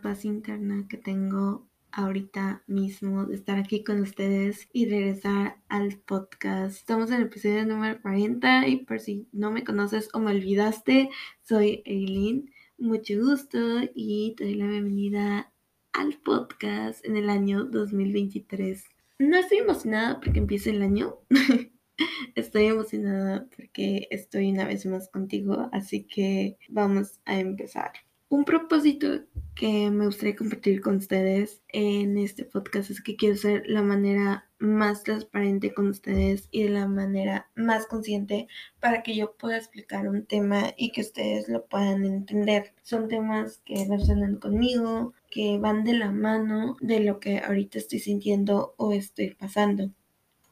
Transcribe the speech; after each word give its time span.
paz 0.00 0.24
interna 0.24 0.86
que 0.88 0.96
tengo 0.96 1.68
ahorita 1.92 2.62
mismo 2.66 3.26
de 3.26 3.34
estar 3.34 3.58
aquí 3.58 3.82
con 3.82 4.00
ustedes 4.00 4.68
y 4.72 4.86
regresar 4.86 5.56
al 5.68 5.98
podcast. 5.98 6.76
Estamos 6.76 7.10
en 7.10 7.16
el 7.16 7.22
episodio 7.22 7.66
número 7.66 8.00
40 8.00 8.68
y 8.68 8.84
por 8.84 9.00
si 9.00 9.28
no 9.32 9.50
me 9.50 9.64
conoces 9.64 10.08
o 10.12 10.20
me 10.20 10.30
olvidaste, 10.30 11.10
soy 11.42 11.82
Eileen. 11.84 12.52
Mucho 12.78 13.14
gusto 13.18 13.58
y 13.94 14.34
te 14.36 14.44
doy 14.44 14.54
la 14.54 14.66
bienvenida 14.66 15.52
al 15.92 16.14
podcast 16.18 17.04
en 17.04 17.16
el 17.16 17.28
año 17.28 17.64
2023. 17.64 18.84
No 19.18 19.36
estoy 19.36 19.58
emocionada 19.58 20.20
porque 20.20 20.38
empiece 20.38 20.70
el 20.70 20.82
año. 20.82 21.18
estoy 22.34 22.66
emocionada 22.66 23.46
porque 23.54 24.08
estoy 24.10 24.50
una 24.50 24.64
vez 24.64 24.86
más 24.86 25.08
contigo, 25.08 25.68
así 25.72 26.04
que 26.04 26.56
vamos 26.68 27.20
a 27.26 27.38
empezar. 27.38 27.92
Un 28.30 28.44
propósito 28.44 29.24
que 29.56 29.90
me 29.90 30.06
gustaría 30.06 30.36
compartir 30.36 30.80
con 30.80 30.98
ustedes 30.98 31.62
en 31.66 32.16
este 32.16 32.44
podcast 32.44 32.88
es 32.88 33.02
que 33.02 33.16
quiero 33.16 33.36
ser 33.36 33.64
la 33.66 33.82
manera 33.82 34.48
más 34.60 35.02
transparente 35.02 35.74
con 35.74 35.88
ustedes 35.88 36.46
y 36.52 36.62
de 36.62 36.70
la 36.70 36.86
manera 36.86 37.50
más 37.56 37.86
consciente 37.86 38.46
para 38.78 39.02
que 39.02 39.16
yo 39.16 39.32
pueda 39.32 39.56
explicar 39.56 40.06
un 40.06 40.26
tema 40.26 40.72
y 40.76 40.92
que 40.92 41.00
ustedes 41.00 41.48
lo 41.48 41.66
puedan 41.66 42.04
entender. 42.04 42.72
Son 42.84 43.08
temas 43.08 43.62
que 43.64 43.84
resuenan 43.90 44.36
conmigo, 44.36 45.12
que 45.28 45.58
van 45.58 45.82
de 45.82 45.94
la 45.94 46.12
mano 46.12 46.76
de 46.80 47.00
lo 47.00 47.18
que 47.18 47.40
ahorita 47.40 47.78
estoy 47.78 47.98
sintiendo 47.98 48.74
o 48.76 48.92
estoy 48.92 49.34
pasando. 49.34 49.90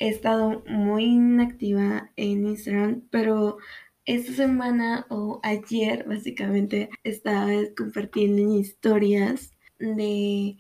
He 0.01 0.09
estado 0.09 0.65
muy 0.67 1.05
inactiva 1.05 2.11
en 2.17 2.45
Instagram, 2.45 3.03
pero 3.11 3.59
esta 4.09 4.33
semana 4.33 5.05
o 5.11 5.39
ayer 5.43 6.07
básicamente 6.09 6.89
estaba 7.05 7.51
compartiendo 7.77 8.59
historias 8.59 9.53
de 9.79 10.57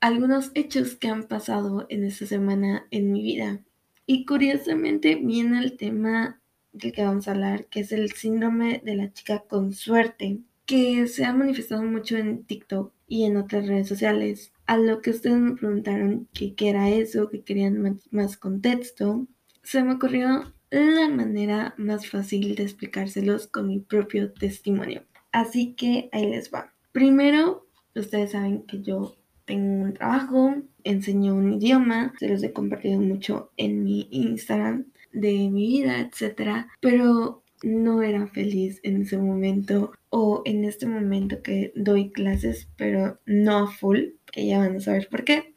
algunos 0.00 0.50
hechos 0.54 0.94
que 0.94 1.08
han 1.08 1.28
pasado 1.28 1.86
en 1.88 2.04
esta 2.04 2.26
semana 2.26 2.86
en 2.90 3.10
mi 3.10 3.22
vida. 3.22 3.62
Y 4.04 4.26
curiosamente 4.26 5.14
viene 5.14 5.60
el 5.60 5.78
tema 5.78 6.42
del 6.72 6.92
que 6.92 7.04
vamos 7.04 7.26
a 7.26 7.30
hablar, 7.30 7.64
que 7.68 7.80
es 7.80 7.90
el 7.90 8.12
síndrome 8.12 8.82
de 8.84 8.96
la 8.96 9.14
chica 9.14 9.44
con 9.48 9.72
suerte, 9.72 10.40
que 10.66 11.06
se 11.06 11.24
ha 11.24 11.32
manifestado 11.32 11.82
mucho 11.82 12.18
en 12.18 12.44
TikTok 12.44 12.92
y 13.06 13.24
en 13.24 13.38
otras 13.38 13.66
redes 13.66 13.88
sociales. 13.88 14.52
A 14.66 14.76
lo 14.76 15.00
que 15.00 15.10
ustedes 15.10 15.38
me 15.38 15.56
preguntaron 15.56 16.28
qué 16.34 16.54
era 16.58 16.90
eso, 16.90 17.30
que 17.30 17.40
querían 17.40 17.80
más, 17.80 17.94
más 18.10 18.36
contexto, 18.36 19.26
se 19.62 19.82
me 19.82 19.94
ocurrió 19.94 20.52
la 20.70 21.08
manera 21.08 21.74
más 21.76 22.08
fácil 22.08 22.54
de 22.54 22.64
explicárselos 22.64 23.46
con 23.46 23.68
mi 23.68 23.78
propio 23.78 24.32
testimonio. 24.32 25.02
Así 25.32 25.74
que 25.74 26.08
ahí 26.12 26.26
les 26.26 26.52
va. 26.52 26.72
Primero, 26.92 27.66
ustedes 27.94 28.32
saben 28.32 28.62
que 28.62 28.82
yo 28.82 29.16
tengo 29.44 29.84
un 29.84 29.94
trabajo, 29.94 30.56
enseño 30.84 31.34
un 31.34 31.54
idioma, 31.54 32.12
se 32.18 32.28
los 32.28 32.42
he 32.42 32.52
compartido 32.52 33.00
mucho 33.00 33.50
en 33.56 33.82
mi 33.82 34.08
Instagram 34.10 34.86
de 35.12 35.48
mi 35.48 35.66
vida, 35.68 36.00
etcétera, 36.00 36.68
pero 36.80 37.42
no 37.62 38.02
era 38.02 38.26
feliz 38.28 38.80
en 38.82 39.02
ese 39.02 39.16
momento 39.18 39.92
o 40.10 40.42
en 40.44 40.64
este 40.64 40.86
momento 40.86 41.42
que 41.42 41.72
doy 41.74 42.10
clases, 42.10 42.68
pero 42.76 43.18
no 43.26 43.58
a 43.58 43.66
full, 43.66 44.00
ya 44.36 44.58
van 44.58 44.76
a 44.76 44.80
saber 44.80 45.08
por 45.08 45.24
qué. 45.24 45.54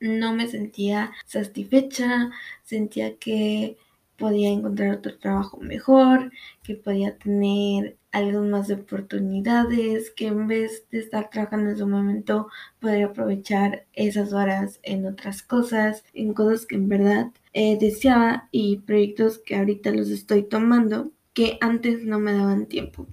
No 0.00 0.34
me 0.34 0.48
sentía 0.48 1.12
satisfecha, 1.26 2.30
sentía 2.64 3.16
que 3.16 3.76
podía 4.22 4.50
encontrar 4.50 4.98
otro 4.98 5.18
trabajo 5.18 5.58
mejor, 5.58 6.30
que 6.62 6.76
podía 6.76 7.18
tener 7.18 7.96
algo 8.12 8.40
más 8.42 8.68
de 8.68 8.74
oportunidades, 8.74 10.12
que 10.12 10.28
en 10.28 10.46
vez 10.46 10.86
de 10.92 11.00
estar 11.00 11.28
trabajando 11.28 11.70
en 11.70 11.76
su 11.76 11.88
momento, 11.88 12.46
podría 12.78 13.06
aprovechar 13.06 13.84
esas 13.94 14.32
horas 14.32 14.78
en 14.84 15.06
otras 15.06 15.42
cosas, 15.42 16.04
en 16.14 16.34
cosas 16.34 16.66
que 16.66 16.76
en 16.76 16.88
verdad 16.88 17.32
eh, 17.52 17.76
deseaba 17.80 18.48
y 18.52 18.76
proyectos 18.76 19.38
que 19.38 19.56
ahorita 19.56 19.90
los 19.90 20.08
estoy 20.08 20.44
tomando 20.44 21.10
que 21.34 21.58
antes 21.60 22.04
no 22.04 22.20
me 22.20 22.32
daban 22.32 22.66
tiempo. 22.66 23.08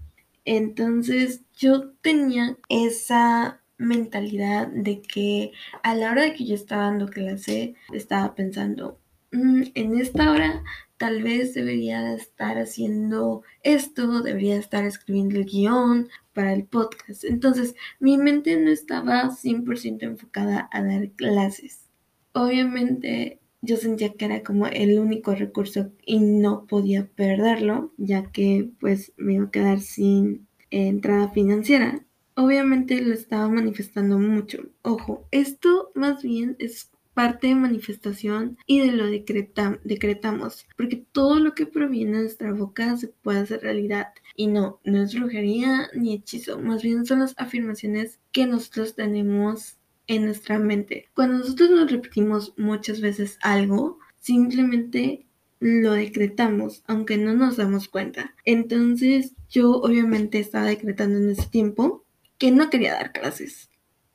Entonces 0.45 1.41
yo 1.57 1.89
tenía 2.01 2.55
esa 2.69 3.61
mentalidad 3.79 4.67
de 4.67 5.01
que 5.01 5.53
a 5.81 5.95
la 5.95 6.11
hora 6.11 6.21
de 6.21 6.33
que 6.35 6.45
yo 6.45 6.53
estaba 6.53 6.83
dando 6.83 7.07
clase, 7.07 7.73
estaba 7.93 8.35
pensando, 8.35 8.99
mm, 9.31 9.63
en 9.75 9.99
esta 9.99 10.31
hora 10.31 10.63
tal 10.97 11.23
vez 11.23 11.53
debería 11.53 12.13
estar 12.13 12.57
haciendo 12.57 13.43
esto, 13.63 14.21
debería 14.21 14.57
estar 14.57 14.83
escribiendo 14.83 15.37
el 15.37 15.45
guion 15.45 16.09
para 16.33 16.53
el 16.53 16.65
podcast. 16.65 17.23
Entonces, 17.23 17.73
mi 17.99 18.17
mente 18.17 18.57
no 18.57 18.69
estaba 18.69 19.29
100% 19.31 20.03
enfocada 20.03 20.69
a 20.71 20.83
dar 20.83 21.09
clases. 21.11 21.89
Obviamente, 22.33 23.39
yo 23.61 23.77
sentía 23.77 24.13
que 24.13 24.25
era 24.25 24.43
como 24.43 24.67
el 24.67 24.99
único 24.99 25.33
recurso 25.35 25.91
y 26.05 26.19
no 26.19 26.65
podía 26.65 27.07
perderlo, 27.07 27.93
ya 27.97 28.31
que 28.31 28.69
pues 28.79 29.13
me 29.17 29.35
iba 29.35 29.45
a 29.45 29.51
quedar 29.51 29.79
sin 29.79 30.47
entrada 30.69 31.29
financiera. 31.29 32.05
Obviamente 32.35 33.01
lo 33.01 33.13
estaba 33.13 33.49
manifestando 33.49 34.17
mucho. 34.17 34.69
Ojo, 34.81 35.27
esto 35.31 35.91
más 35.95 36.23
bien 36.23 36.55
es 36.59 36.91
parte 37.19 37.47
de 37.47 37.55
manifestación 37.55 38.57
y 38.65 38.79
de 38.79 38.93
lo 38.93 39.05
decretamos, 39.07 40.65
porque 40.77 41.03
todo 41.11 41.37
lo 41.41 41.53
que 41.53 41.65
proviene 41.65 42.13
de 42.13 42.23
nuestra 42.23 42.53
boca 42.53 42.95
se 42.95 43.09
puede 43.09 43.39
hacer 43.39 43.59
realidad. 43.59 44.13
Y 44.37 44.47
no, 44.47 44.79
no 44.85 45.03
es 45.03 45.13
brujería 45.13 45.89
ni 45.93 46.13
hechizo, 46.13 46.59
más 46.59 46.81
bien 46.81 47.05
son 47.05 47.19
las 47.19 47.35
afirmaciones 47.37 48.19
que 48.31 48.47
nosotros 48.47 48.95
tenemos 48.95 49.79
en 50.07 50.27
nuestra 50.27 50.59
mente. 50.59 51.09
Cuando 51.13 51.39
nosotros 51.39 51.71
nos 51.71 51.91
repetimos 51.91 52.53
muchas 52.55 53.01
veces 53.01 53.37
algo, 53.41 53.99
simplemente 54.21 55.25
lo 55.59 55.91
decretamos, 55.91 56.83
aunque 56.87 57.17
no 57.17 57.33
nos 57.33 57.57
damos 57.57 57.89
cuenta. 57.89 58.33
Entonces 58.45 59.33
yo 59.49 59.71
obviamente 59.71 60.39
estaba 60.39 60.67
decretando 60.67 61.17
en 61.17 61.31
ese 61.31 61.47
tiempo 61.47 62.05
que 62.37 62.51
no 62.51 62.69
quería 62.69 62.93
dar 62.93 63.11
clases. 63.11 63.69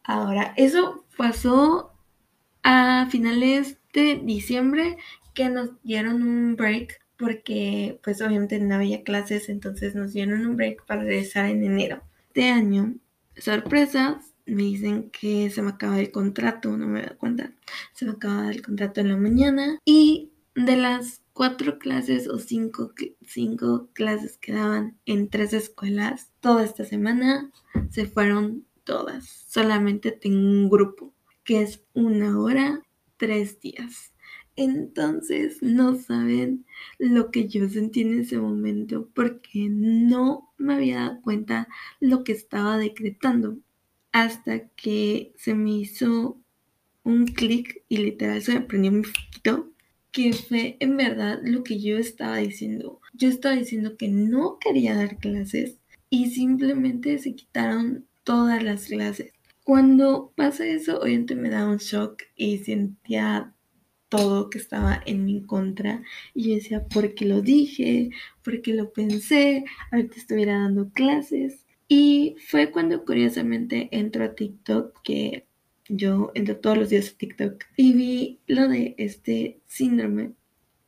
Ahora, 0.04 0.54
eso 0.56 1.04
pasó 1.18 1.93
a 2.64 3.06
finales 3.10 3.78
de 3.92 4.20
diciembre 4.24 4.96
que 5.34 5.48
nos 5.48 5.70
dieron 5.82 6.22
un 6.22 6.56
break 6.56 7.00
porque 7.16 8.00
pues 8.02 8.20
obviamente 8.20 8.58
no 8.58 8.74
había 8.74 9.04
clases, 9.04 9.48
entonces 9.48 9.94
nos 9.94 10.12
dieron 10.12 10.44
un 10.46 10.56
break 10.56 10.84
para 10.86 11.02
regresar 11.02 11.46
en 11.46 11.62
enero. 11.62 12.02
Este 12.28 12.50
año, 12.50 12.94
sorpresa, 13.36 14.20
me 14.46 14.62
dicen 14.62 15.10
que 15.10 15.50
se 15.50 15.62
me 15.62 15.70
acaba 15.70 16.00
el 16.00 16.10
contrato, 16.10 16.76
no 16.76 16.88
me 16.88 17.02
doy 17.02 17.16
cuenta. 17.16 17.52
Se 17.94 18.04
me 18.04 18.12
acaba 18.12 18.50
el 18.50 18.62
contrato 18.62 19.00
en 19.00 19.10
la 19.10 19.16
mañana 19.16 19.78
y 19.84 20.32
de 20.56 20.76
las 20.76 21.22
cuatro 21.32 21.78
clases 21.78 22.28
o 22.28 22.38
cinco, 22.38 22.92
cinco 23.26 23.88
clases 23.92 24.38
que 24.38 24.52
daban 24.52 24.98
en 25.06 25.28
tres 25.28 25.52
escuelas, 25.52 26.32
toda 26.40 26.64
esta 26.64 26.84
semana 26.84 27.50
se 27.90 28.06
fueron 28.06 28.66
todas. 28.84 29.46
Solamente 29.48 30.12
tengo 30.12 30.38
un 30.38 30.68
grupo 30.68 31.13
que 31.44 31.62
es 31.62 31.82
una 31.92 32.38
hora, 32.38 32.82
tres 33.16 33.60
días. 33.60 34.12
Entonces 34.56 35.62
no 35.62 35.96
saben 35.96 36.64
lo 36.98 37.30
que 37.30 37.48
yo 37.48 37.68
sentí 37.68 38.02
en 38.02 38.20
ese 38.20 38.38
momento 38.38 39.08
porque 39.14 39.68
no 39.68 40.52
me 40.58 40.74
había 40.74 40.96
dado 40.96 41.22
cuenta 41.22 41.68
lo 42.00 42.22
que 42.22 42.32
estaba 42.32 42.78
decretando 42.78 43.58
hasta 44.12 44.68
que 44.68 45.32
se 45.36 45.54
me 45.54 45.72
hizo 45.72 46.38
un 47.02 47.26
clic 47.26 47.82
y 47.88 47.98
literal 47.98 48.40
se 48.42 48.54
me 48.54 48.60
prendió 48.60 48.92
mi 48.92 49.04
foquito 49.04 49.70
que 50.12 50.32
fue 50.32 50.76
en 50.78 50.96
verdad 50.96 51.40
lo 51.42 51.64
que 51.64 51.80
yo 51.80 51.98
estaba 51.98 52.36
diciendo. 52.36 53.00
Yo 53.12 53.28
estaba 53.28 53.56
diciendo 53.56 53.96
que 53.96 54.06
no 54.06 54.58
quería 54.60 54.94
dar 54.94 55.18
clases 55.18 55.78
y 56.08 56.30
simplemente 56.30 57.18
se 57.18 57.34
quitaron 57.34 58.06
todas 58.22 58.62
las 58.62 58.86
clases. 58.86 59.32
Cuando 59.64 60.32
pasa 60.36 60.66
eso, 60.66 61.00
obviamente 61.00 61.34
me 61.34 61.48
da 61.48 61.66
un 61.66 61.78
shock 61.78 62.22
y 62.36 62.58
sentía 62.58 63.54
todo 64.10 64.50
que 64.50 64.58
estaba 64.58 65.02
en 65.06 65.24
mi 65.24 65.42
contra. 65.42 66.02
Y 66.34 66.50
yo 66.50 66.54
decía, 66.56 66.84
¿por 66.86 67.14
qué 67.14 67.24
lo 67.24 67.40
dije? 67.40 68.10
¿Por 68.42 68.60
qué 68.60 68.74
lo 68.74 68.92
pensé? 68.92 69.64
Ahorita 69.90 70.16
estuviera 70.16 70.58
dando 70.58 70.90
clases. 70.90 71.64
Y 71.88 72.36
fue 72.46 72.70
cuando 72.70 73.06
curiosamente 73.06 73.88
entro 73.90 74.24
a 74.24 74.34
TikTok, 74.34 75.02
que 75.02 75.46
yo 75.88 76.30
entro 76.34 76.58
todos 76.58 76.76
los 76.76 76.90
días 76.90 77.10
a 77.10 77.18
TikTok, 77.18 77.64
y 77.76 77.92
vi 77.94 78.40
lo 78.46 78.68
de 78.68 78.94
este 78.98 79.60
síndrome, 79.66 80.32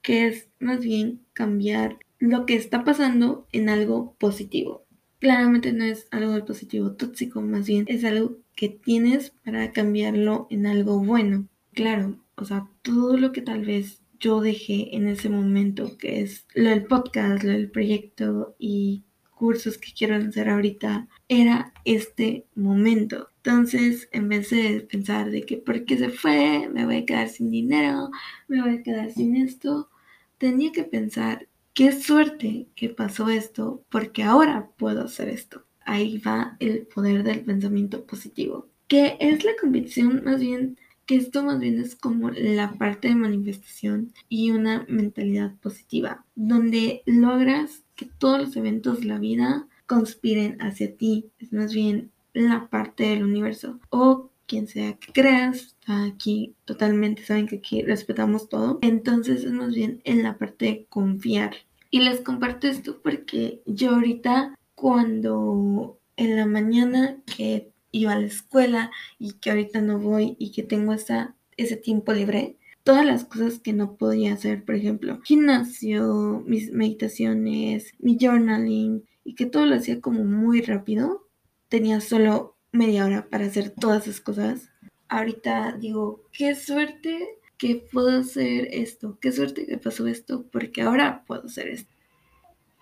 que 0.03 0.27
es 0.27 0.49
más 0.59 0.81
bien 0.81 1.21
cambiar 1.33 1.99
lo 2.19 2.45
que 2.45 2.57
está 2.57 2.85
pasando 2.85 3.47
en 3.53 3.71
algo 3.71 4.15
positivo. 4.19 4.85
Claramente 5.19 5.73
no 5.73 5.85
es 5.85 6.09
algo 6.11 6.45
positivo 6.45 6.93
tóxico, 6.93 7.41
más 7.41 7.67
bien 7.67 7.87
es 7.89 8.05
algo 8.05 8.39
que 8.57 8.69
tienes 8.69 9.31
para 9.45 9.71
cambiarlo 9.71 10.49
en 10.51 10.67
algo 10.67 10.99
bueno. 10.99 11.47
Claro, 11.73 12.19
o 12.35 12.45
sea, 12.45 12.69
todo 12.83 13.17
lo 13.17 13.31
que 13.33 13.43
tal 13.43 13.65
vez 13.65 14.03
yo 14.19 14.41
dejé 14.41 14.97
en 14.97 15.07
ese 15.07 15.29
momento, 15.29 15.97
que 15.99 16.23
es 16.23 16.47
lo 16.55 16.71
del 16.71 16.87
podcast, 16.87 17.45
lo 17.45 17.53
del 17.53 17.71
proyecto 17.71 18.57
y 18.59 19.05
cursos 19.31 19.77
que 19.79 19.93
quiero 19.93 20.17
hacer 20.17 20.49
ahorita, 20.49 21.09
era 21.29 21.75
este 21.85 22.47
momento. 22.55 23.29
Entonces, 23.37 24.09
en 24.13 24.29
vez 24.29 24.51
de 24.51 24.81
pensar 24.91 25.31
de 25.31 25.43
que 25.43 25.59
por 25.59 25.85
qué 25.85 25.99
se 25.99 26.09
fue, 26.09 26.69
me 26.73 26.87
voy 26.87 26.97
a 26.97 27.07
quedar 27.07 27.29
sin 27.29 27.51
dinero, 27.51 28.11
me 28.49 28.63
voy 28.63 28.79
a 28.79 28.83
quedar 28.83 29.11
sin 29.13 29.37
esto, 29.37 29.91
tenía 30.39 30.73
que 30.73 30.85
pensar 30.85 31.49
qué 31.75 31.93
suerte 31.93 32.69
que 32.75 32.89
pasó 32.89 33.29
esto, 33.29 33.85
porque 33.91 34.23
ahora 34.23 34.71
puedo 34.79 35.03
hacer 35.05 35.29
esto. 35.29 35.66
Ahí 35.87 36.19
va 36.19 36.57
el 36.61 36.87
poder 36.87 37.23
del 37.23 37.41
pensamiento 37.41 38.05
positivo, 38.05 38.69
que 38.89 39.17
es 39.19 39.45
la 39.45 39.53
convicción 39.59 40.23
más 40.25 40.41
bien 40.41 40.77
que 41.07 41.17
esto 41.17 41.43
más 41.45 41.61
bien 41.61 41.81
es 41.81 41.95
como 41.95 42.31
la 42.31 42.73
parte 42.73 43.09
de 43.09 43.15
manifestación 43.15 44.13
y 44.29 44.51
una 44.51 44.85
mentalidad 44.89 45.55
positiva, 45.63 46.25
donde 46.35 47.03
logras 47.07 47.85
que 47.95 48.07
todos 48.19 48.41
los 48.41 48.57
eventos 48.57 49.01
de 49.01 49.07
la 49.07 49.19
vida 49.19 49.69
conspiren 49.87 50.61
hacia 50.61 50.95
ti. 50.97 51.31
Es 51.39 51.53
más 51.53 51.73
bien 51.73 52.11
la 52.33 52.69
parte 52.69 53.05
del 53.05 53.23
universo 53.23 53.79
o 53.91 54.31
quien 54.47 54.67
sea 54.67 54.95
que 54.95 55.13
creas. 55.13 55.77
Aquí 55.87 56.55
totalmente 56.65 57.25
saben 57.25 57.47
que 57.47 57.57
aquí 57.57 57.83
respetamos 57.83 58.49
todo. 58.49 58.81
Entonces 58.83 59.45
es 59.45 59.53
más 59.53 59.75
bien 59.75 60.01
en 60.05 60.25
la 60.25 60.37
parte 60.37 60.65
de 60.67 60.87
confiar. 60.89 61.55
Y 61.91 62.01
les 62.01 62.21
comparto 62.21 62.67
esto 62.67 63.01
porque 63.01 63.63
yo 63.65 63.91
ahorita 63.91 64.57
cuando 64.77 65.99
en 66.17 66.37
la 66.37 66.47
mañana 66.47 67.19
que 67.27 67.73
iba 67.91 68.13
a 68.13 68.21
la 68.21 68.27
escuela 68.27 68.93
y 69.19 69.33
que 69.33 69.51
ahorita 69.51 69.81
no 69.81 69.99
voy 69.99 70.37
y 70.39 70.53
que 70.53 70.63
tengo 70.63 70.93
esa, 70.93 71.35
ese 71.57 71.77
tiempo 71.77 72.13
libre, 72.13 72.57
todas 72.85 73.05
las 73.05 73.25
cosas 73.25 73.59
que 73.59 73.73
no 73.73 73.97
podía 73.97 74.35
hacer, 74.35 74.65
por 74.65 74.77
ejemplo, 74.77 75.21
gimnasio, 75.23 76.45
mis 76.47 76.71
meditaciones, 76.71 77.93
mi 77.99 78.17
journaling, 78.21 79.05
y 79.25 79.35
que 79.35 79.47
todo 79.47 79.67
lo 79.67 79.75
hacía 79.75 80.01
como 80.01 80.25
muy 80.25 80.61
rápido, 80.61 81.27
tenía 81.69 82.01
solo 82.01 82.57
media 82.71 83.05
hora 83.05 83.29
para 83.29 83.47
hacer 83.47 83.71
todas 83.71 84.07
esas 84.07 84.21
cosas. 84.21 84.71
Ahorita 85.09 85.77
digo, 85.81 86.23
qué 86.33 86.55
suerte 86.55 87.41
que 87.59 87.87
puedo 87.91 88.21
hacer 88.21 88.69
esto, 88.71 89.19
qué 89.21 89.33
suerte 89.33 89.67
que 89.67 89.79
pasó 89.79 90.07
esto, 90.07 90.45
porque 90.53 90.83
ahora 90.83 91.25
puedo 91.27 91.47
hacer 91.47 91.69
esto. 91.69 91.96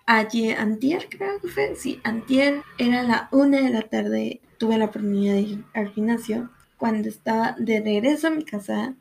Ayer, 0.07 0.55
antier 0.59 1.07
creo 1.09 1.39
que 1.41 1.47
fue, 1.47 1.75
sí, 1.75 1.99
antier 2.03 2.61
era 2.77 3.01
la 3.01 3.27
una 3.31 3.61
de 3.61 3.71
la 3.71 3.81
tarde, 3.81 4.39
tuve 4.59 4.77
la 4.77 4.85
oportunidad 4.85 5.33
de 5.33 5.41
ir 5.41 5.65
al 5.73 5.89
gimnasio. 5.89 6.51
Cuando 6.77 7.09
estaba 7.09 7.55
de 7.57 7.81
regreso 7.81 8.27
a 8.27 8.29
mi 8.29 8.45
casa, 8.45 8.95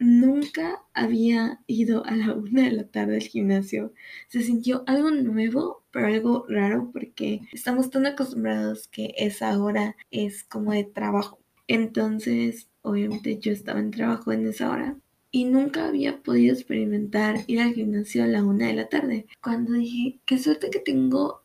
nunca 0.00 0.82
había 0.92 1.60
ido 1.68 2.04
a 2.04 2.16
la 2.16 2.34
una 2.34 2.62
de 2.64 2.72
la 2.72 2.84
tarde 2.84 3.16
al 3.16 3.22
gimnasio. 3.22 3.92
Se 4.28 4.42
sintió 4.42 4.82
algo 4.88 5.12
nuevo, 5.12 5.84
pero 5.92 6.08
algo 6.08 6.46
raro 6.48 6.90
porque 6.92 7.42
estamos 7.52 7.90
tan 7.90 8.06
acostumbrados 8.06 8.88
que 8.88 9.14
esa 9.16 9.56
hora 9.62 9.96
es 10.10 10.42
como 10.42 10.72
de 10.72 10.84
trabajo. 10.84 11.38
Entonces, 11.68 12.68
obviamente 12.82 13.38
yo 13.38 13.52
estaba 13.52 13.78
en 13.78 13.92
trabajo 13.92 14.32
en 14.32 14.48
esa 14.48 14.70
hora 14.70 14.96
y 15.34 15.46
nunca 15.46 15.88
había 15.88 16.22
podido 16.22 16.54
experimentar 16.54 17.40
ir 17.48 17.60
al 17.60 17.74
gimnasio 17.74 18.22
a 18.22 18.28
la 18.28 18.44
una 18.44 18.68
de 18.68 18.74
la 18.74 18.88
tarde. 18.88 19.26
Cuando 19.42 19.72
dije, 19.72 20.20
qué 20.26 20.38
suerte 20.38 20.70
que 20.70 20.78
tengo 20.78 21.42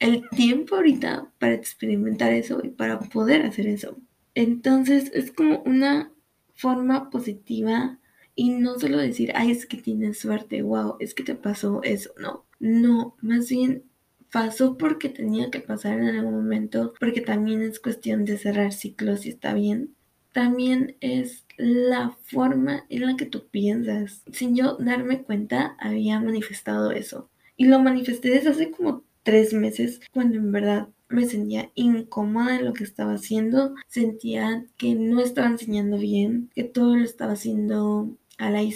el 0.00 0.28
tiempo 0.30 0.74
ahorita 0.74 1.30
para 1.38 1.54
experimentar 1.54 2.32
eso 2.32 2.60
y 2.60 2.70
para 2.70 2.98
poder 2.98 3.46
hacer 3.46 3.68
eso. 3.68 3.98
Entonces 4.34 5.12
es 5.14 5.30
como 5.30 5.62
una 5.62 6.10
forma 6.56 7.08
positiva 7.08 8.00
y 8.34 8.50
no 8.50 8.80
solo 8.80 8.98
decir, 8.98 9.30
ay, 9.36 9.52
es 9.52 9.66
que 9.66 9.76
tienes 9.76 10.18
suerte, 10.18 10.62
wow, 10.62 10.96
es 10.98 11.14
que 11.14 11.22
te 11.22 11.36
pasó 11.36 11.80
eso, 11.84 12.10
no. 12.18 12.46
No, 12.58 13.14
más 13.20 13.48
bien 13.48 13.84
pasó 14.32 14.76
porque 14.76 15.08
tenía 15.08 15.52
que 15.52 15.60
pasar 15.60 16.00
en 16.00 16.16
algún 16.16 16.34
momento, 16.34 16.94
porque 16.98 17.20
también 17.20 17.62
es 17.62 17.78
cuestión 17.78 18.24
de 18.24 18.38
cerrar 18.38 18.72
ciclos 18.72 19.24
y 19.24 19.28
está 19.28 19.54
bien. 19.54 19.94
También 20.32 20.96
es 21.00 21.44
la 21.58 22.16
forma 22.22 22.86
en 22.88 23.06
la 23.06 23.16
que 23.16 23.26
tú 23.26 23.48
piensas. 23.50 24.22
Sin 24.32 24.56
yo 24.56 24.76
darme 24.76 25.22
cuenta, 25.22 25.76
había 25.78 26.20
manifestado 26.20 26.92
eso. 26.92 27.28
Y 27.56 27.66
lo 27.66 27.80
manifesté 27.80 28.30
desde 28.30 28.50
hace 28.50 28.70
como 28.70 29.02
tres 29.24 29.52
meses, 29.52 30.00
cuando 30.12 30.38
en 30.38 30.52
verdad 30.52 30.88
me 31.08 31.26
sentía 31.26 31.70
incómoda 31.74 32.56
en 32.56 32.64
lo 32.64 32.72
que 32.72 32.84
estaba 32.84 33.14
haciendo, 33.14 33.74
sentía 33.88 34.64
que 34.76 34.94
no 34.94 35.20
estaba 35.20 35.48
enseñando 35.48 35.98
bien, 35.98 36.50
que 36.54 36.64
todo 36.64 36.96
lo 36.96 37.04
estaba 37.04 37.32
haciendo 37.32 38.16
a 38.38 38.50
la 38.50 38.62
y 38.62 38.72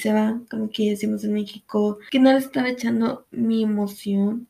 como 0.51 0.71
que 0.71 0.91
decimos 0.91 1.25
en 1.25 1.35
México, 1.35 1.99
que 2.11 2.19
no 2.19 2.33
le 2.33 2.39
estaba 2.39 2.69
echando 2.69 3.27
mi 3.31 3.63
emoción 3.63 4.49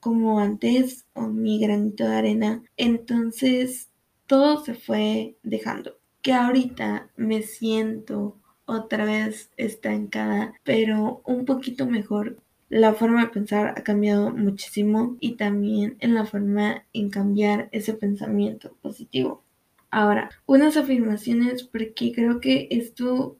como 0.00 0.40
antes 0.40 1.04
o 1.12 1.28
mi 1.28 1.60
granito 1.60 2.04
de 2.04 2.14
arena. 2.14 2.62
Entonces 2.76 3.90
todo 4.26 4.64
se 4.64 4.74
fue 4.74 5.36
dejando. 5.42 5.98
Que 6.24 6.32
ahorita 6.32 7.10
me 7.16 7.42
siento 7.42 8.36
otra 8.64 9.04
vez 9.04 9.50
estancada, 9.58 10.54
pero 10.64 11.20
un 11.26 11.44
poquito 11.44 11.86
mejor 11.86 12.38
la 12.70 12.94
forma 12.94 13.20
de 13.20 13.30
pensar 13.30 13.74
ha 13.76 13.84
cambiado 13.84 14.30
muchísimo 14.32 15.16
y 15.20 15.36
también 15.36 15.96
en 16.00 16.14
la 16.14 16.24
forma 16.24 16.86
en 16.94 17.10
cambiar 17.10 17.68
ese 17.72 17.92
pensamiento 17.92 18.74
positivo. 18.80 19.44
Ahora, 19.90 20.30
unas 20.46 20.78
afirmaciones 20.78 21.62
porque 21.62 22.12
creo 22.12 22.40
que 22.40 22.68
esto 22.70 23.36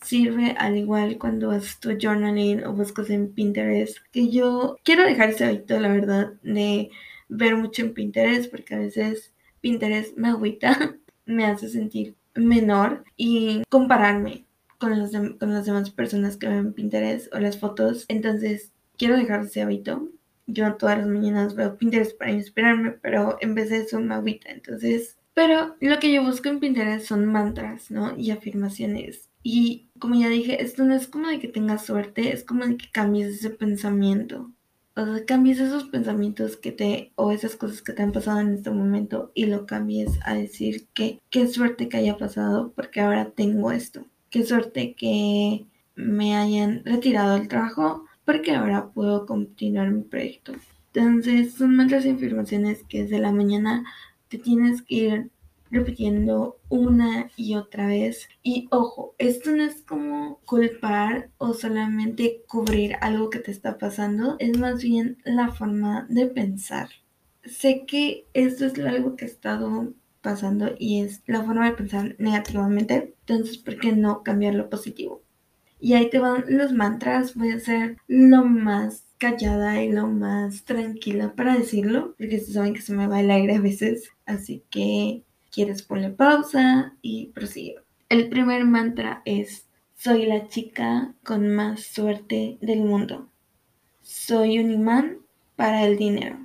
sirve 0.00 0.54
al 0.58 0.76
igual 0.76 1.18
cuando 1.18 1.50
haces 1.50 1.80
tu 1.80 1.90
journaling 2.00 2.64
o 2.64 2.72
buscas 2.72 3.10
en 3.10 3.32
Pinterest, 3.32 3.98
que 4.12 4.30
yo 4.30 4.78
quiero 4.84 5.04
dejar 5.04 5.30
ese 5.30 5.44
hábito, 5.44 5.78
la 5.80 5.88
verdad, 5.88 6.34
de 6.42 6.90
ver 7.28 7.56
mucho 7.56 7.82
en 7.82 7.94
Pinterest 7.94 8.48
porque 8.48 8.76
a 8.76 8.78
veces 8.78 9.34
Pinterest 9.60 10.16
me 10.16 10.28
agüita, 10.28 10.96
me 11.26 11.44
hace 11.44 11.68
sentir 11.68 12.14
menor 12.38 13.04
y 13.16 13.62
compararme 13.68 14.46
con, 14.78 14.90
con 15.38 15.52
las 15.52 15.66
demás 15.66 15.90
personas 15.90 16.36
que 16.36 16.48
ven 16.48 16.72
Pinterest 16.72 17.32
o 17.34 17.38
las 17.38 17.58
fotos. 17.58 18.04
Entonces, 18.08 18.72
quiero 18.96 19.16
dejar 19.16 19.44
ese 19.44 19.62
hábito. 19.62 20.08
Yo 20.46 20.74
todas 20.76 20.98
las 20.98 21.06
mañanas 21.06 21.54
veo 21.54 21.76
Pinterest 21.76 22.16
para 22.18 22.32
inspirarme, 22.32 22.92
pero 22.92 23.36
en 23.40 23.54
vez 23.54 23.70
de 23.70 23.78
eso 23.78 24.00
me 24.00 24.14
agüita. 24.14 24.50
Entonces, 24.50 25.18
pero 25.38 25.76
lo 25.80 26.00
que 26.00 26.12
yo 26.12 26.24
busco 26.24 26.48
en 26.48 26.58
Pinterest 26.58 27.06
son 27.06 27.24
mantras, 27.26 27.92
¿no? 27.92 28.16
Y 28.18 28.32
afirmaciones. 28.32 29.30
Y 29.42 29.88
como 30.00 30.16
ya 30.16 30.28
dije, 30.28 30.62
esto 30.62 30.82
no 30.82 30.94
es 30.94 31.06
como 31.06 31.28
de 31.28 31.38
que 31.38 31.46
tengas 31.46 31.86
suerte, 31.86 32.32
es 32.32 32.42
como 32.42 32.66
de 32.66 32.76
que 32.76 32.90
cambies 32.90 33.36
ese 33.36 33.50
pensamiento. 33.50 34.50
O 34.98 35.04
sea, 35.06 35.24
cambies 35.24 35.60
esos 35.60 35.84
pensamientos 35.84 36.56
que 36.56 36.72
te, 36.72 37.12
o 37.14 37.30
esas 37.32 37.56
cosas 37.56 37.82
que 37.82 37.92
te 37.92 38.02
han 38.02 38.12
pasado 38.12 38.40
en 38.40 38.54
este 38.54 38.70
momento 38.70 39.30
y 39.34 39.46
lo 39.46 39.64
cambies 39.64 40.18
a 40.24 40.34
decir 40.34 40.86
que 40.92 41.20
qué 41.30 41.46
suerte 41.46 41.88
que 41.88 41.98
haya 41.98 42.16
pasado 42.18 42.72
porque 42.74 43.00
ahora 43.00 43.30
tengo 43.30 43.70
esto 43.70 44.04
qué 44.30 44.44
suerte 44.44 44.94
que 44.94 45.66
me 45.96 46.36
hayan 46.36 46.82
retirado 46.84 47.34
del 47.34 47.48
trabajo 47.48 48.04
porque 48.24 48.54
ahora 48.54 48.90
puedo 48.90 49.26
continuar 49.26 49.90
mi 49.90 50.02
proyecto. 50.02 50.52
Entonces 50.92 51.54
son 51.54 51.76
muchas 51.76 52.04
afirmaciones 52.06 52.84
que 52.88 53.02
desde 53.02 53.18
la 53.18 53.32
mañana 53.32 53.84
te 54.28 54.38
tienes 54.38 54.82
que 54.82 54.94
ir 54.94 55.30
repitiendo 55.70 56.58
una 56.68 57.30
y 57.36 57.54
otra 57.54 57.86
vez. 57.86 58.28
Y 58.42 58.68
ojo, 58.70 59.14
esto 59.18 59.50
no 59.50 59.64
es 59.64 59.82
como 59.82 60.40
culpar 60.44 61.30
o 61.38 61.54
solamente 61.54 62.42
cubrir 62.46 62.96
algo 63.00 63.30
que 63.30 63.38
te 63.38 63.50
está 63.50 63.78
pasando, 63.78 64.36
es 64.38 64.58
más 64.58 64.82
bien 64.82 65.18
la 65.24 65.50
forma 65.52 66.06
de 66.08 66.26
pensar. 66.26 66.88
Sé 67.44 67.84
que 67.86 68.26
esto 68.34 68.66
es 68.66 68.78
algo 68.78 69.16
que 69.16 69.24
he 69.24 69.28
estado 69.28 69.94
pasando 70.20 70.74
y 70.78 71.00
es 71.00 71.22
la 71.26 71.42
forma 71.42 71.70
de 71.70 71.76
pensar 71.76 72.16
negativamente. 72.18 73.14
Entonces, 73.26 73.58
¿por 73.58 73.78
qué 73.78 73.92
no 73.92 74.22
cambiar 74.22 74.54
lo 74.54 74.68
positivo? 74.68 75.22
Y 75.80 75.94
ahí 75.94 76.10
te 76.10 76.18
van 76.18 76.44
los 76.48 76.72
mantras. 76.72 77.34
Voy 77.34 77.52
a 77.52 77.60
ser 77.60 77.96
lo 78.08 78.44
más 78.44 79.04
callada 79.18 79.82
y 79.82 79.90
lo 79.92 80.06
más 80.08 80.64
tranquila 80.64 81.34
para 81.34 81.56
decirlo, 81.56 82.14
porque 82.18 82.40
se 82.40 82.52
saben 82.52 82.74
que 82.74 82.82
se 82.82 82.94
me 82.94 83.06
va 83.06 83.20
el 83.20 83.30
aire 83.30 83.56
a 83.56 83.60
veces. 83.60 84.10
Así 84.26 84.64
que 84.70 85.24
quieres 85.50 85.82
poner 85.82 86.14
pausa 86.16 86.94
y 87.02 87.26
prosigue. 87.28 87.76
El 88.08 88.28
primer 88.28 88.64
mantra 88.64 89.22
es: 89.24 89.66
Soy 89.94 90.26
la 90.26 90.48
chica 90.48 91.14
con 91.24 91.48
más 91.48 91.82
suerte 91.82 92.58
del 92.60 92.80
mundo. 92.80 93.28
Soy 94.02 94.58
un 94.58 94.70
imán 94.70 95.18
para 95.56 95.84
el 95.84 95.96
dinero. 95.96 96.38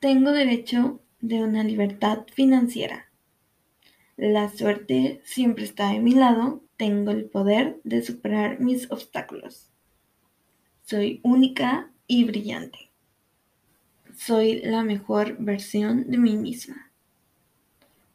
Tengo 0.00 0.32
derecho 0.32 1.00
de 1.20 1.42
una 1.42 1.64
libertad 1.64 2.26
financiera. 2.32 3.08
La 4.16 4.48
suerte 4.48 5.22
siempre 5.24 5.64
está 5.64 5.90
de 5.90 6.00
mi 6.00 6.12
lado, 6.14 6.62
tengo 6.76 7.10
el 7.10 7.24
poder 7.24 7.80
de 7.84 8.02
superar 8.02 8.60
mis 8.60 8.90
obstáculos. 8.90 9.70
Soy 10.82 11.20
única 11.22 11.90
y 12.06 12.24
brillante. 12.24 12.90
Soy 14.16 14.60
la 14.60 14.84
mejor 14.84 15.36
versión 15.38 16.10
de 16.10 16.18
mí 16.18 16.36
misma. 16.36 16.83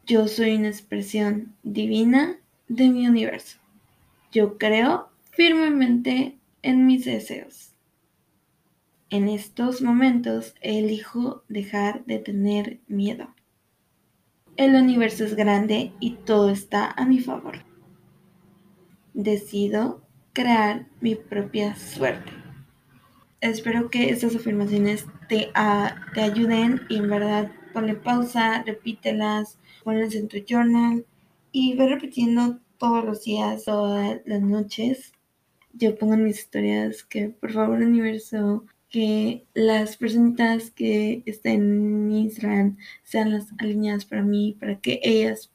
Yo 0.10 0.28
soy 0.28 0.56
una 0.56 0.70
expresión 0.70 1.54
divina 1.62 2.40
de 2.68 2.90
mi 2.90 3.08
universo. 3.08 3.60
Yo 4.32 4.58
creo 4.58 5.10
firmemente 5.30 6.40
en 6.64 6.88
mis 6.88 7.06
deseos. 7.06 7.76
En 9.12 9.30
estos 9.30 9.84
momentos 9.84 10.56
elijo 10.62 11.44
dejar 11.48 12.06
de 12.06 12.18
tener 12.18 12.80
miedo. 12.88 13.36
El 14.58 14.74
universo 14.74 15.26
es 15.26 15.36
grande 15.36 15.92
y 16.00 16.16
todo 16.16 16.50
está 16.50 16.90
a 16.90 17.06
mi 17.06 17.20
favor. 17.20 17.60
Decido 19.14 20.02
crear 20.34 20.88
mi 21.02 21.14
propia 21.14 21.76
suerte. 21.76 22.32
Espero 23.42 23.92
que 23.92 24.10
estas 24.10 24.36
afirmaciones 24.36 25.06
te, 25.28 25.52
te 26.16 26.22
ayuden 26.22 26.82
y 26.90 26.98
en 26.98 27.10
verdad 27.12 27.52
ponle 27.74 27.96
pausa, 27.96 28.64
repítelas, 28.64 29.58
ponlas 29.84 30.16
en 30.16 30.28
tu 30.28 30.38
journal 30.48 31.06
y 31.52 31.76
ve 31.76 31.88
repitiendo 31.88 32.60
todos 32.78 33.04
los 33.06 33.24
días, 33.24 33.66
todas 33.66 34.22
las 34.26 34.42
noches. 34.42 35.14
Yo 35.74 35.98
pongo 35.98 36.16
en 36.16 36.24
mis 36.26 36.40
historias 36.40 37.04
que 37.04 37.30
por 37.30 37.52
favor 37.52 37.80
universo 37.80 38.66
que 38.90 39.46
las 39.54 39.98
personas 39.98 40.72
que 40.72 41.22
estén 41.26 41.62
en 41.62 42.12
Instagram 42.12 42.78
sean 43.04 43.32
las 43.32 43.48
alineadas 43.60 44.06
para 44.06 44.24
mí, 44.24 44.58
para 44.60 44.80
que 44.80 45.00
ellas 45.04 45.52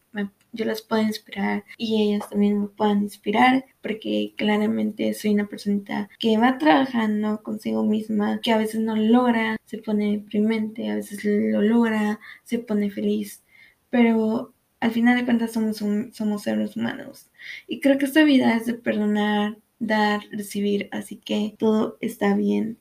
yo 0.55 0.65
las 0.65 0.83
pueda 0.83 1.03
inspirar 1.03 1.65
y 1.77 2.03
ellas 2.03 2.31
también 2.31 2.61
me 2.61 2.69
puedan 2.69 3.03
inspirar, 3.03 3.65
porque 3.83 4.35
claramente 4.37 5.13
soy 5.15 5.35
una 5.35 5.47
persona 5.47 6.09
que 6.19 6.39
va 6.39 6.59
trabajando 6.59 7.43
consigo 7.43 7.85
misma, 7.85 8.41
que 8.41 8.53
a 8.53 8.59
veces 8.59 8.81
no 8.81 8.97
logra, 8.97 9.57
se 9.67 9.79
pone 9.79 10.13
deprimente, 10.13 10.91
a 10.91 10.97
veces 10.97 11.25
lo 11.25 11.61
logra, 11.61 12.21
se 12.45 12.59
pone 12.59 12.91
feliz, 12.91 13.43
pero 13.91 14.55
al 14.81 14.91
final 14.93 15.17
de 15.17 15.25
cuentas 15.25 15.53
somos, 15.53 15.83
somos 16.13 16.43
seres 16.43 16.77
humanos. 16.77 17.31
Y 17.67 17.81
creo 17.81 17.99
que 17.99 18.07
esta 18.07 18.23
vida 18.25 18.57
es 18.57 18.67
de 18.67 18.75
perdonar, 18.75 19.59
dar, 19.79 20.23
recibir, 20.31 20.89
así 20.93 21.17
que 21.17 21.55
todo 21.59 21.99
está 22.01 22.35
bien. 22.35 22.79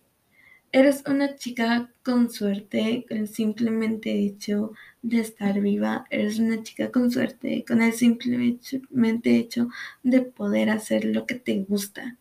Eres 0.75 1.03
una 1.05 1.35
chica 1.35 1.93
con 2.01 2.31
suerte 2.31 3.05
con 3.07 3.19
el 3.19 3.27
simplemente 3.27 4.11
hecho 4.11 4.71
de 5.03 5.19
estar 5.19 5.61
viva. 5.61 6.07
Eres 6.09 6.39
una 6.39 6.63
chica 6.63 6.89
con 6.89 7.11
suerte 7.11 7.63
con 7.63 7.83
el 7.83 7.93
simplemente 7.93 9.37
hecho 9.37 9.69
de 10.01 10.21
poder 10.23 10.71
hacer 10.71 11.05
lo 11.05 11.27
que 11.27 11.35
te 11.35 11.59
gusta. 11.59 12.17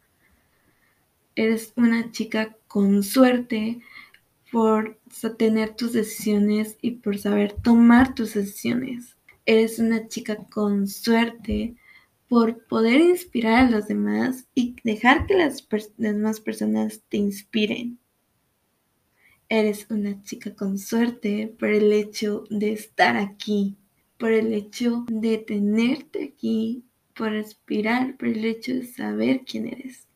Eres 1.35 1.73
una 1.77 2.11
chica 2.11 2.55
con 2.69 3.03
suerte 3.03 3.81
por 4.51 4.99
tener 5.39 5.75
tus 5.75 5.95
decisiones 5.95 6.77
y 6.83 6.91
por 6.91 7.17
saber 7.17 7.55
tomar 7.55 8.15
tus 8.15 8.35
decisiones. 8.35 9.17
Eres 9.47 9.79
una 9.79 10.09
chica 10.09 10.37
con 10.37 10.89
suerte 10.89 11.75
por 12.29 12.67
poder 12.67 13.01
inspirar 13.01 13.65
a 13.65 13.71
los 13.71 13.87
demás 13.87 14.47
y 14.55 14.77
dejar 14.85 15.25
que 15.25 15.39
las 15.39 15.67
demás 15.97 16.39
personas 16.39 17.01
te 17.09 17.17
inspiren. 17.17 18.02
Eres 19.55 19.87
una 19.91 20.23
chica 20.23 20.55
con 20.55 20.79
suerte 20.79 21.55
por 21.59 21.69
el 21.69 21.93
hecho 21.93 22.45
de 22.49 22.73
estar 22.73 23.19
aquí, 23.19 23.77
por 24.17 24.33
el 24.33 24.55
hecho 24.55 25.05
de 25.11 25.37
tenerte 25.37 26.25
aquí, 26.25 26.85
por 27.15 27.33
respirar, 27.33 28.17
por 28.17 28.29
el 28.29 28.47
hecho 28.47 28.73
de 28.73 28.87
saber 28.87 29.43
quién 29.45 29.67
eres. 29.67 30.09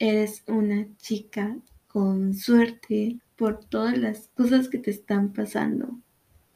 Eres 0.00 0.42
una 0.48 0.88
chica 0.96 1.56
con 1.86 2.34
suerte 2.34 3.20
por 3.36 3.64
todas 3.64 3.96
las 3.96 4.26
cosas 4.34 4.68
que 4.68 4.78
te 4.78 4.90
están 4.90 5.32
pasando. 5.32 5.96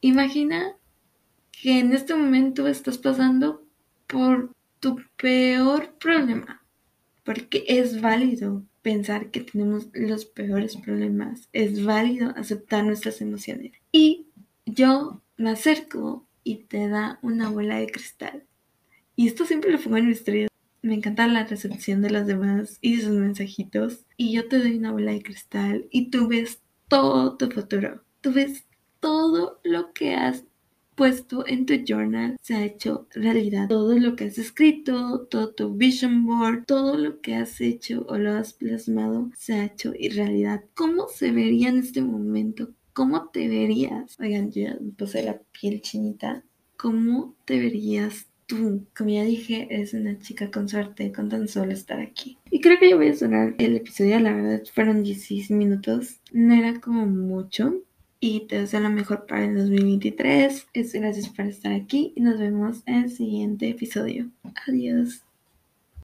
Imagina 0.01 0.75
que 1.53 1.79
en 1.79 1.93
este 1.93 2.15
momento 2.15 2.67
estás 2.67 2.97
pasando 2.97 3.63
por 4.07 4.51
tu 4.81 4.97
peor 5.15 5.93
problema, 5.99 6.61
porque 7.23 7.63
es 7.65 8.01
válido 8.01 8.61
pensar 8.85 9.31
que 9.31 9.39
tenemos 9.39 9.87
los 9.93 10.25
peores 10.25 10.77
problemas. 10.77 11.49
Es 11.53 11.83
válido 11.83 12.29
aceptar 12.37 12.85
nuestras 12.85 13.19
emociones. 13.19 13.71
Y 13.91 14.27
yo 14.67 15.23
me 15.37 15.49
acerco 15.49 16.27
y 16.43 16.65
te 16.65 16.87
da 16.87 17.17
una 17.23 17.49
bola 17.49 17.79
de 17.79 17.87
cristal. 17.87 18.43
Y 19.15 19.25
esto 19.25 19.43
siempre 19.47 19.71
lo 19.71 19.79
pongo 19.79 19.97
en 19.97 20.05
mi 20.05 20.11
historia. 20.11 20.47
Me 20.83 20.93
encanta 20.93 21.25
la 21.25 21.47
recepción 21.47 22.03
de 22.03 22.11
los 22.11 22.27
demás 22.27 22.77
y 22.79 23.01
sus 23.01 23.13
mensajitos. 23.13 24.05
Y 24.17 24.33
yo 24.33 24.47
te 24.47 24.59
doy 24.59 24.77
una 24.77 24.91
bola 24.91 25.13
de 25.13 25.23
cristal 25.23 25.87
y 25.89 26.11
tú 26.11 26.27
ves 26.27 26.61
todo 26.87 27.37
tu 27.37 27.49
futuro. 27.49 28.03
Tú 28.21 28.33
ves 28.33 28.65
todo 28.99 29.61
lo 29.63 29.93
que 29.93 30.13
has 30.13 30.43
puesto 30.95 31.45
en 31.47 31.65
tu 31.65 31.75
journal 31.85 32.37
se 32.41 32.55
ha 32.55 32.65
hecho 32.65 33.07
realidad. 33.13 33.67
Todo 33.67 33.97
lo 33.99 34.15
que 34.15 34.25
has 34.25 34.37
escrito, 34.37 35.27
todo 35.29 35.53
tu 35.53 35.75
vision 35.75 36.25
board, 36.25 36.65
todo 36.65 36.97
lo 36.97 37.21
que 37.21 37.35
has 37.35 37.61
hecho 37.61 38.05
o 38.07 38.17
lo 38.17 38.33
has 38.33 38.53
plasmado 38.53 39.31
se 39.35 39.53
ha 39.53 39.65
hecho 39.65 39.93
realidad. 40.15 40.63
¿Cómo 40.73 41.07
se 41.07 41.31
vería 41.31 41.69
en 41.69 41.79
este 41.79 42.01
momento? 42.01 42.69
¿Cómo 42.93 43.29
te 43.29 43.47
verías? 43.47 44.17
Oigan, 44.19 44.51
yo 44.51 44.63
ya 44.63 44.77
me 44.79 44.91
puse 44.91 45.23
la 45.23 45.41
piel 45.51 45.81
chinita. 45.81 46.43
¿Cómo 46.77 47.35
te 47.45 47.59
verías 47.59 48.27
tú? 48.45 48.85
Como 48.95 49.09
ya 49.09 49.23
dije, 49.23 49.67
eres 49.69 49.93
una 49.93 50.17
chica 50.19 50.51
con 50.51 50.69
suerte 50.69 51.11
con 51.11 51.29
tan 51.29 51.47
solo 51.47 51.73
estar 51.73 51.99
aquí. 51.99 52.37
Y 52.49 52.61
creo 52.61 52.79
que 52.79 52.89
yo 52.89 52.97
voy 52.97 53.09
a 53.09 53.15
sonar 53.15 53.55
el 53.57 53.75
episodio, 53.75 54.19
la 54.19 54.33
verdad, 54.33 54.63
fueron 54.73 55.03
16 55.03 55.51
minutos. 55.51 56.21
No 56.31 56.53
era 56.53 56.79
como 56.79 57.05
mucho, 57.05 57.81
y 58.25 58.39
te 58.47 58.59
deseo 58.59 58.79
lo 58.79 58.89
mejor 58.89 59.27
para 59.27 59.45
el 59.45 59.55
2023. 59.55 60.69
Gracias 60.73 61.29
por 61.29 61.45
estar 61.45 61.71
aquí 61.71 62.11
y 62.15 62.21
nos 62.21 62.39
vemos 62.39 62.81
en 62.87 63.03
el 63.03 63.11
siguiente 63.11 63.69
episodio. 63.69 64.31
Adiós. 64.67 65.24